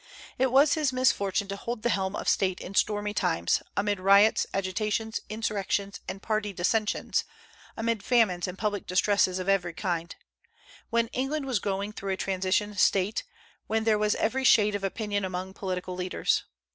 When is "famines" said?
8.01-8.47